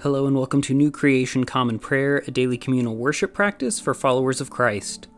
[0.00, 4.42] Hello and welcome to New Creation Common Prayer, a daily communal worship practice for followers
[4.42, 5.08] of Christ.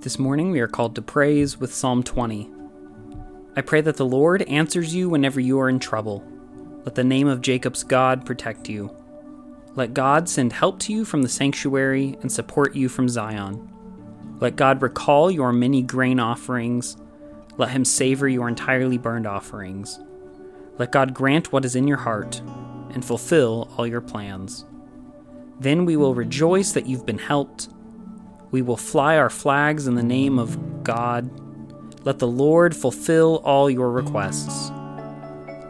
[0.00, 2.50] This morning we are called to praise with Psalm 20.
[3.54, 6.24] I pray that the Lord answers you whenever you are in trouble.
[6.84, 8.92] Let the name of Jacob's God protect you.
[9.76, 13.70] Let God send help to you from the sanctuary and support you from Zion.
[14.40, 16.96] Let God recall your many grain offerings.
[17.56, 20.00] Let him savor your entirely burned offerings.
[20.78, 22.40] Let God grant what is in your heart
[22.90, 24.64] and fulfill all your plans.
[25.60, 27.68] Then we will rejoice that you've been helped.
[28.50, 31.30] We will fly our flags in the name of God.
[32.04, 34.70] Let the Lord fulfill all your requests.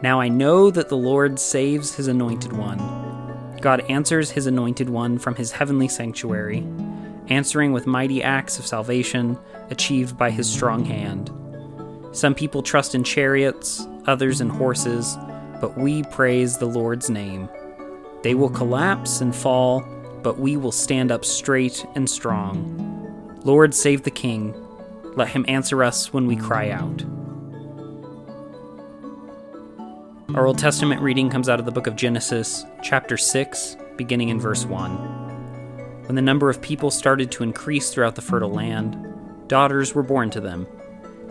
[0.01, 2.79] Now I know that the Lord saves his anointed one.
[3.61, 6.67] God answers his anointed one from his heavenly sanctuary,
[7.27, 11.31] answering with mighty acts of salvation achieved by his strong hand.
[12.11, 15.17] Some people trust in chariots, others and horses,
[15.61, 17.49] but we praise the Lord's name.
[18.23, 19.81] They will collapse and fall,
[20.23, 23.39] but we will stand up straight and strong.
[23.43, 24.55] Lord, save the King.
[25.15, 27.03] Let him answer us when we cry out.
[30.35, 34.39] Our Old Testament reading comes out of the book of Genesis, chapter 6, beginning in
[34.39, 34.91] verse 1.
[36.07, 38.97] When the number of people started to increase throughout the fertile land,
[39.47, 40.67] daughters were born to them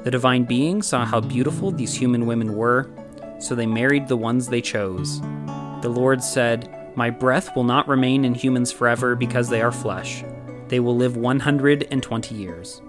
[0.05, 2.91] the divine being saw how beautiful these human women were,
[3.39, 5.23] so they married the ones they chose.
[5.81, 10.23] The Lord said, My breath will not remain in humans forever because they are flesh.
[10.69, 12.83] They will live 120 years.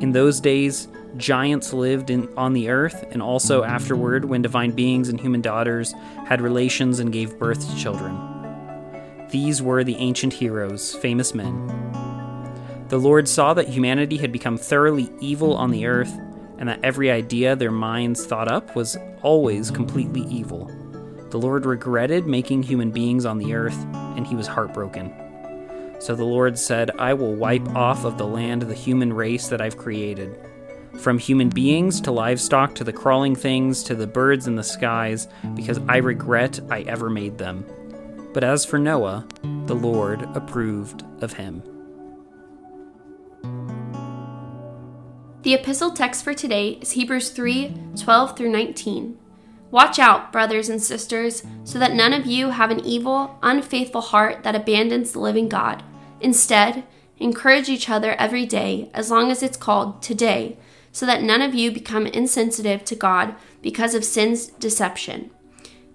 [0.00, 5.08] In those days, giants lived in, on the earth, and also afterward, when divine beings
[5.08, 5.94] and human daughters
[6.26, 8.18] had relations and gave birth to children.
[9.30, 11.68] These were the ancient heroes, famous men.
[12.88, 16.12] The Lord saw that humanity had become thoroughly evil on the earth
[16.60, 20.70] and that every idea their minds thought up was always completely evil.
[21.30, 25.12] The Lord regretted making human beings on the earth, and he was heartbroken.
[25.98, 29.60] So the Lord said, I will wipe off of the land the human race that
[29.60, 30.38] I've created.
[30.98, 35.28] From human beings to livestock to the crawling things to the birds in the skies,
[35.54, 37.64] because I regret I ever made them.
[38.32, 39.26] But as for Noah,
[39.66, 41.62] the Lord approved of him.
[45.42, 49.16] The epistle text for today is Hebrews 3 12 through 19.
[49.70, 54.42] Watch out, brothers and sisters, so that none of you have an evil, unfaithful heart
[54.42, 55.82] that abandons the living God.
[56.20, 56.84] Instead,
[57.16, 60.58] encourage each other every day, as long as it's called today,
[60.92, 65.30] so that none of you become insensitive to God because of sin's deception.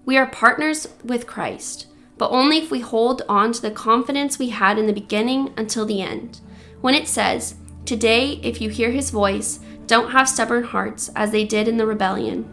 [0.04, 1.86] We are partners with Christ,
[2.18, 5.86] but only if we hold on to the confidence we had in the beginning until
[5.86, 6.40] the end.
[6.80, 7.54] When it says,
[7.86, 11.86] Today, if you hear his voice, don't have stubborn hearts as they did in the
[11.86, 12.52] rebellion.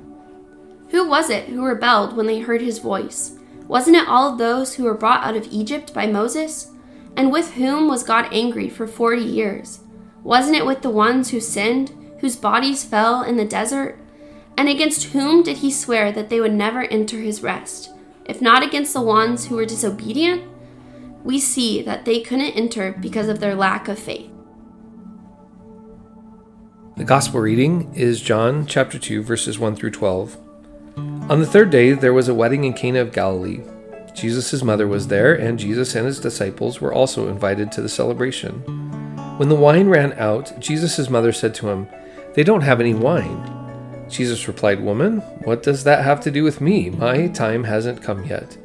[0.90, 3.36] Who was it who rebelled when they heard his voice?
[3.68, 6.70] Wasn't it all of those who were brought out of Egypt by Moses?
[7.18, 9.80] And with whom was God angry for forty years?
[10.22, 13.98] Wasn't it with the ones who sinned, whose bodies fell in the desert?
[14.56, 17.90] And against whom did he swear that they would never enter his rest?
[18.26, 20.44] If not against the ones who were disobedient?
[21.24, 24.30] We see that they couldn't enter because of their lack of faith.
[26.96, 30.38] The Gospel reading is John chapter 2 verses 1 through 12.
[30.96, 33.62] On the third day there was a wedding in Cana of Galilee.
[34.14, 38.54] Jesus' mother was there, and Jesus and his disciples were also invited to the celebration.
[39.40, 41.88] When the wine ran out, Jesus' mother said to him,
[42.36, 44.06] They don't have any wine.
[44.08, 46.92] Jesus replied, Woman, what does that have to do with me?
[46.92, 48.56] My time hasn't come yet.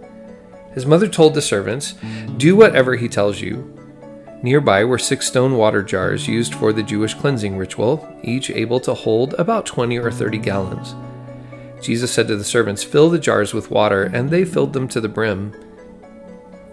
[0.75, 1.95] His mother told the servants,
[2.37, 3.78] Do whatever he tells you.
[4.43, 8.94] Nearby were six stone water jars used for the Jewish cleansing ritual, each able to
[8.94, 10.94] hold about 20 or 30 gallons.
[11.82, 15.00] Jesus said to the servants, Fill the jars with water, and they filled them to
[15.00, 15.53] the brim.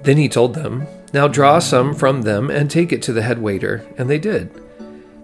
[0.04, 3.42] Then he told them, Now draw some from them and take it to the head
[3.42, 4.52] waiter, and they did.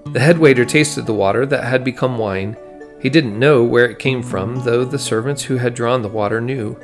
[0.08, 2.58] The head waiter tasted the water that had become wine.
[3.00, 6.42] He didn't know where it came from, though the servants who had drawn the water
[6.42, 6.80] knew.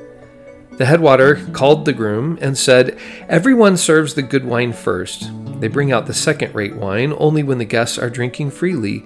[0.78, 2.98] The head waiter called the groom and said,
[3.28, 5.32] Everyone serves the good wine first.
[5.60, 9.06] They bring out the second rate wine only when the guests are drinking freely.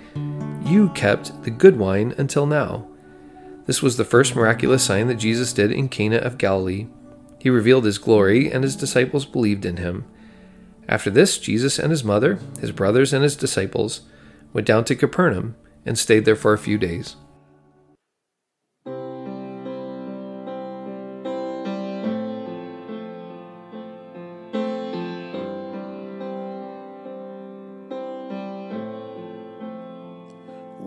[0.65, 2.87] You kept the good wine until now.
[3.65, 6.87] This was the first miraculous sign that Jesus did in Cana of Galilee.
[7.39, 10.05] He revealed his glory, and his disciples believed in him.
[10.87, 14.01] After this, Jesus and his mother, his brothers, and his disciples
[14.51, 15.55] went down to Capernaum
[15.85, 17.15] and stayed there for a few days.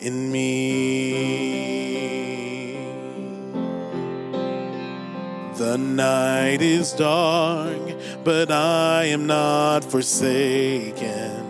[0.00, 1.60] in me.
[5.56, 7.82] The night is dark,
[8.24, 11.46] but I am not forsaken.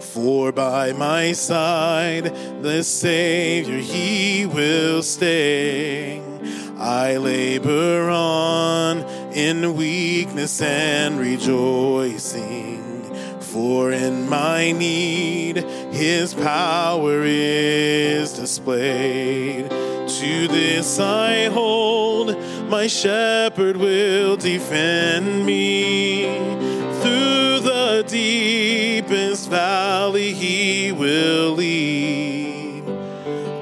[0.00, 2.24] For by my side,
[2.62, 6.22] the Savior, He will stay.
[6.78, 9.00] I labor on
[9.34, 12.81] in weakness and rejoicing.
[13.52, 15.58] For in my need,
[15.92, 19.68] His power is displayed.
[19.68, 22.34] To this I hold,
[22.70, 26.24] my shepherd will defend me.
[27.02, 32.84] Through the deepest valley, he will lead.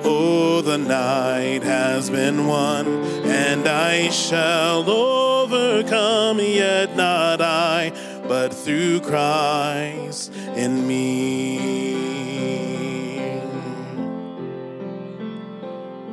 [0.05, 2.87] Oh, the night has been won,
[3.25, 7.93] and I shall overcome, yet not I,
[8.31, 11.59] but through Christ in me.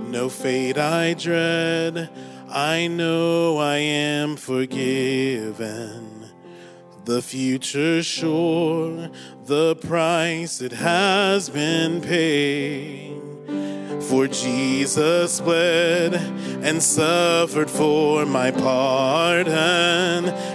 [0.10, 2.10] No fate I dread,
[2.50, 6.32] I know I am forgiven.
[7.06, 9.12] The future sure,
[9.46, 13.17] the price it has been paid.
[14.10, 19.54] For Jesus bled and suffered for my pardon,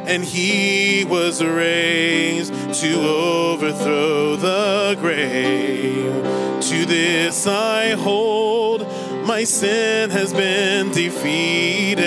[0.08, 6.14] and he was raised to overthrow the grave.
[6.62, 8.87] To this I hold
[9.26, 12.02] my sin has been defeated.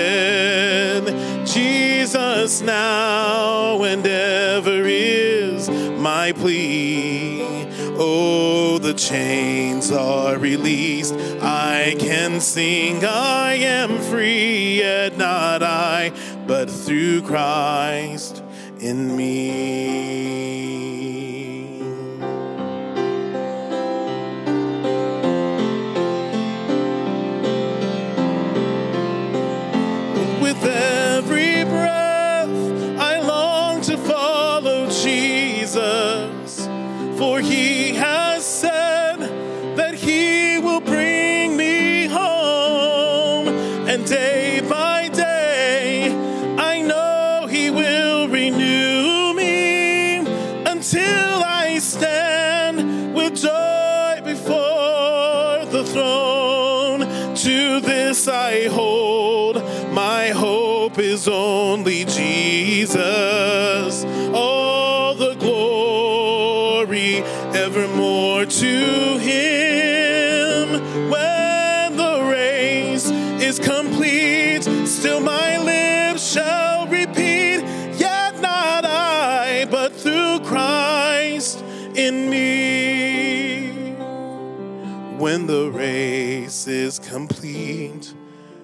[1.46, 7.65] Jesus now and ever is my plea.
[7.98, 11.14] Oh, the chains are released.
[11.40, 16.12] I can sing, I am free, yet not I,
[16.46, 18.42] but through Christ
[18.80, 20.15] in me.
[54.26, 57.00] Before the throne.
[57.36, 59.56] To this I hold,
[59.92, 64.04] my hope is only Jesus.
[85.18, 88.12] When the race is complete,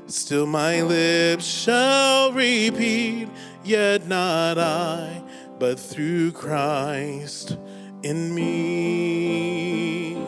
[0.06, 3.30] still my lips shall repeat,
[3.64, 5.23] yet not I,
[5.59, 7.56] but through Christ
[8.02, 10.18] in me.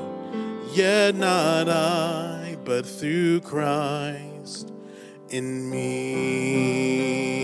[0.72, 4.72] Yet not I, but through Christ
[5.28, 7.43] in me.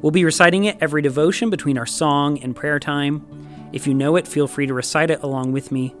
[0.00, 3.26] We'll be reciting it every devotion between our song and prayer time.
[3.72, 5.94] If you know it, feel free to recite it along with me.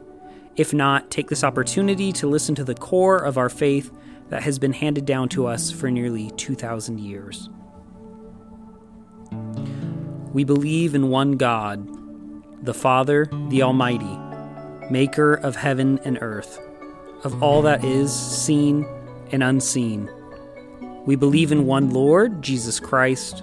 [0.54, 3.92] If not, take this opportunity to listen to the core of our faith
[4.28, 7.48] that has been handed down to us for nearly 2,000 years.
[10.32, 11.88] We believe in one God,
[12.64, 14.18] the Father, the Almighty,
[14.90, 16.60] maker of heaven and earth,
[17.24, 18.86] of all that is seen
[19.32, 20.08] and unseen.
[21.04, 23.42] We believe in one Lord, Jesus Christ,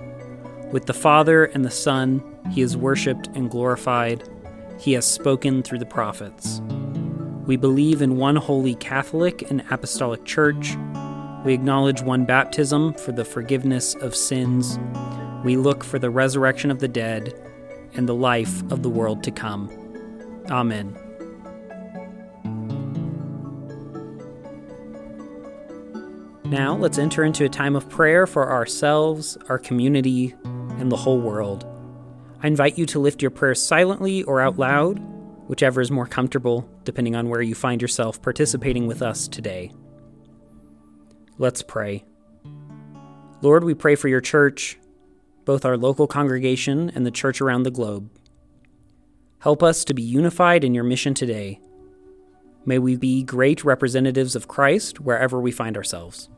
[0.71, 4.23] With the Father and the Son, he is worshiped and glorified.
[4.79, 6.61] He has spoken through the prophets.
[7.45, 10.77] We believe in one holy Catholic and Apostolic Church.
[11.43, 14.79] We acknowledge one baptism for the forgiveness of sins.
[15.43, 17.33] We look for the resurrection of the dead
[17.93, 19.69] and the life of the world to come.
[20.49, 20.95] Amen.
[26.45, 30.33] Now, let's enter into a time of prayer for ourselves, our community,
[30.81, 31.65] and the whole world.
[32.43, 34.99] I invite you to lift your prayers silently or out loud,
[35.47, 39.71] whichever is more comfortable, depending on where you find yourself participating with us today.
[41.37, 42.03] Let's pray.
[43.41, 44.79] Lord, we pray for your church,
[45.45, 48.09] both our local congregation and the church around the globe.
[49.39, 51.59] Help us to be unified in your mission today.
[52.65, 56.29] May we be great representatives of Christ wherever we find ourselves.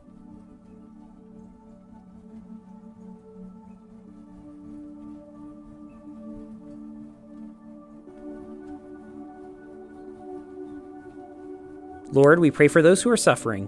[12.14, 13.66] Lord, we pray for those who are suffering,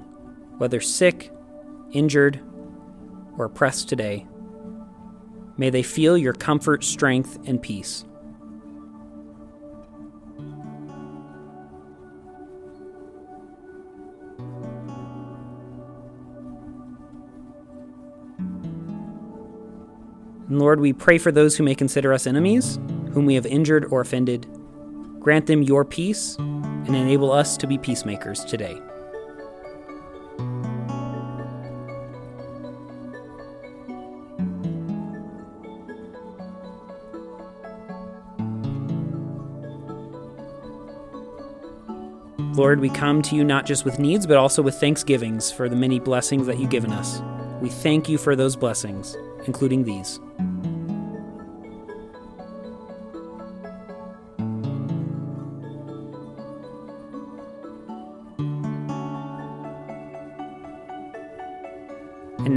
[0.60, 1.32] whether sick,
[1.94, 2.40] injured,
[3.40, 4.28] or oppressed today.
[5.58, 8.06] May they feel your comfort, strength, and peace.
[20.48, 22.75] And Lord, we pray for those who may consider us enemies,
[23.12, 24.46] whom we have injured or offended.
[25.20, 26.38] Grant them your peace
[26.86, 28.82] and enable us to be peacemakers today.
[42.56, 45.75] Lord, we come to you not just with needs, but also with thanksgivings for the
[45.75, 47.22] many blessings that you've given us.
[47.62, 50.22] We thank you for those blessings, including these.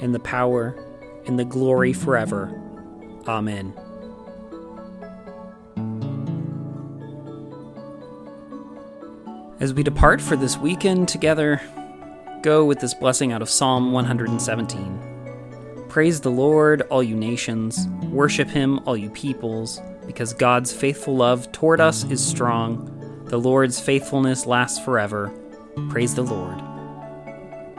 [0.00, 0.76] and the power,
[1.26, 2.50] and the glory forever.
[3.26, 3.74] Amen.
[9.60, 11.60] As we depart for this weekend together,
[12.42, 15.86] go with this blessing out of Psalm 117.
[15.88, 17.88] Praise the Lord, all you nations.
[18.04, 23.24] Worship him, all you peoples, because God's faithful love toward us is strong.
[23.26, 25.32] The Lord's faithfulness lasts forever.
[25.88, 26.67] Praise the Lord.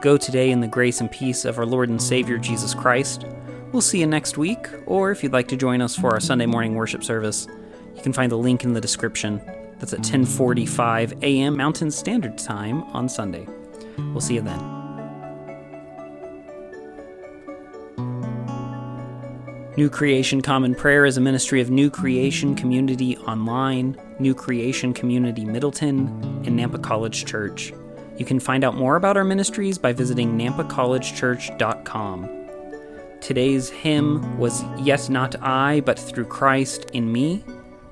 [0.02, 3.26] Go today in the grace and peace of our Lord and Savior Jesus Christ.
[3.74, 6.46] We'll see you next week, or if you'd like to join us for our Sunday
[6.46, 7.48] morning worship service,
[7.96, 9.42] you can find the link in the description.
[9.78, 11.58] That's at 10:45 a.m.
[11.58, 13.46] Mountain Standard Time on Sunday.
[13.98, 14.60] We'll see you then.
[19.76, 25.44] New Creation Common Prayer is a ministry of New Creation Community Online, New Creation Community
[25.44, 26.08] Middleton,
[26.46, 27.74] and Nampa College Church.
[28.20, 32.30] You can find out more about our ministries by visiting nampacollegechurch.com.
[33.22, 37.42] Today's hymn was Yet Not I, but Through Christ in Me,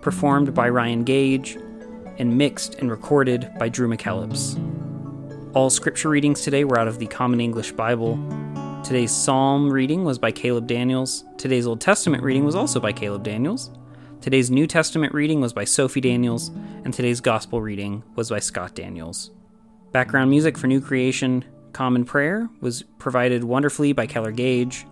[0.02, 1.58] performed by Ryan Gage,
[2.18, 4.62] and mixed and recorded by Drew McKellips.
[5.56, 8.20] All scripture readings today were out of the Common English Bible.
[8.84, 11.24] Today's psalm reading was by Caleb Daniels.
[11.38, 13.72] Today's Old Testament reading was also by Caleb Daniels.
[14.20, 16.52] Today's New Testament reading was by Sophie Daniels,
[16.84, 19.32] and today's Gospel reading was by Scott Daniels.
[19.98, 24.86] Background music for New Creation Common Prayer was provided wonderfully by Keller Gage.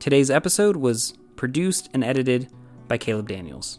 [0.00, 2.50] Today's episode was produced and edited
[2.86, 3.78] by Caleb Daniels.